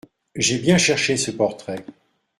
[0.35, 1.85] J'ai bien cherché ce portrait.